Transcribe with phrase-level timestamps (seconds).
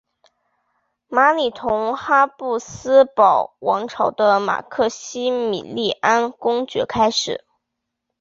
[1.09, 7.45] 玛丽同哈布斯堡王朝的马克西米利安公爵开始。